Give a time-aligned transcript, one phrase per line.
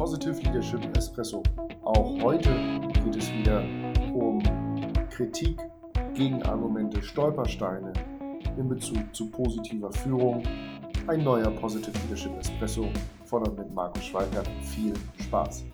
[0.00, 1.42] Positive Leadership Espresso.
[1.82, 2.48] Auch heute
[3.04, 3.62] geht es wieder
[4.14, 4.42] um
[5.10, 5.58] Kritik,
[6.14, 7.92] Gegenargumente, Stolpersteine
[8.56, 10.42] in Bezug zu positiver Führung.
[11.06, 12.90] Ein neuer Positive Leadership Espresso
[13.30, 14.48] und mit Markus Schweikert.
[14.62, 15.66] Viel Spaß.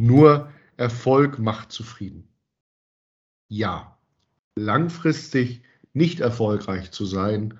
[0.00, 2.26] Nur Erfolg macht zufrieden.
[3.48, 3.96] Ja,
[4.56, 5.62] langfristig
[5.92, 7.56] nicht erfolgreich zu sein,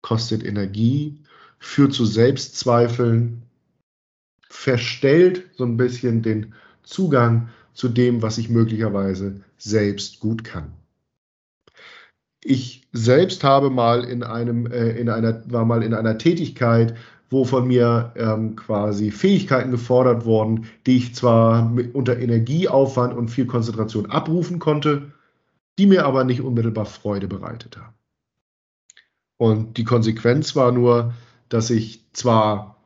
[0.00, 1.20] kostet Energie,
[1.58, 3.42] führt zu Selbstzweifeln,
[4.62, 10.72] verstellt so ein bisschen den Zugang zu dem, was ich möglicherweise selbst gut kann.
[12.44, 16.96] Ich selbst habe mal in einem, äh, in einer, war mal in einer Tätigkeit,
[17.28, 23.30] wo von mir ähm, quasi Fähigkeiten gefordert wurden, die ich zwar mit, unter Energieaufwand und
[23.30, 25.10] viel Konzentration abrufen konnte,
[25.78, 27.94] die mir aber nicht unmittelbar Freude bereitet haben.
[29.38, 31.14] Und die Konsequenz war nur,
[31.48, 32.81] dass ich zwar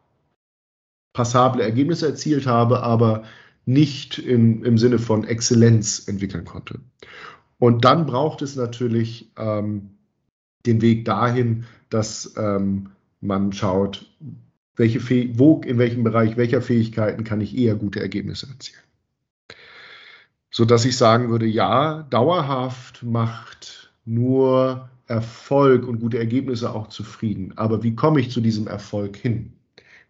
[1.16, 3.23] passable Ergebnisse erzielt habe, aber
[3.65, 6.81] nicht im, im Sinne von Exzellenz entwickeln konnte.
[7.58, 9.92] Und dann braucht es natürlich ähm,
[10.67, 12.91] den Weg dahin, dass ähm,
[13.23, 14.06] man schaut,
[14.77, 15.00] welche
[15.39, 18.83] wo, in welchem Bereich welcher Fähigkeiten kann ich eher gute Ergebnisse erzielen.
[20.51, 27.55] Sodass ich sagen würde, ja, dauerhaft macht nur Erfolg und gute Ergebnisse auch zufrieden.
[27.56, 29.55] Aber wie komme ich zu diesem Erfolg hin?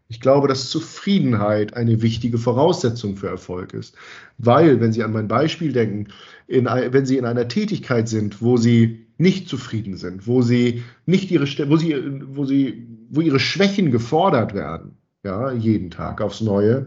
[0.08, 3.96] Ich glaube, dass Zufriedenheit eine wichtige Voraussetzung für Erfolg ist.
[4.38, 6.12] Weil, wenn Sie an mein Beispiel denken,
[6.46, 11.30] in, wenn Sie in einer Tätigkeit sind, wo Sie nicht zufrieden sind, wo Sie nicht
[11.30, 11.96] Ihre, wo Sie,
[12.28, 16.86] wo Sie, wo Ihre Schwächen gefordert werden, ja, jeden Tag aufs Neue,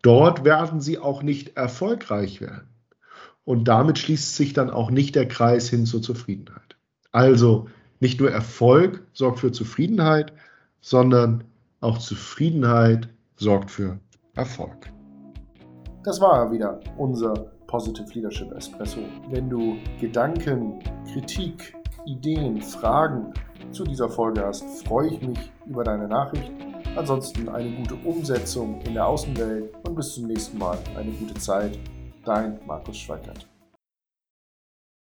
[0.00, 2.68] dort werden Sie auch nicht erfolgreich werden.
[3.44, 6.76] Und damit schließt sich dann auch nicht der Kreis hin zur Zufriedenheit.
[7.12, 7.68] Also
[8.00, 10.32] nicht nur Erfolg sorgt für Zufriedenheit,
[10.80, 11.44] sondern
[11.86, 13.98] auch Zufriedenheit sorgt für
[14.34, 14.92] Erfolg.
[16.02, 17.32] Das war wieder unser
[17.68, 19.00] Positive Leadership Espresso.
[19.30, 20.80] Wenn du Gedanken,
[21.12, 21.74] Kritik,
[22.04, 23.32] Ideen, Fragen
[23.70, 26.50] zu dieser Folge hast, freue ich mich über deine Nachricht.
[26.96, 30.78] Ansonsten eine gute Umsetzung in der Außenwelt und bis zum nächsten Mal.
[30.96, 31.78] Eine gute Zeit.
[32.24, 33.46] Dein Markus Schweikert.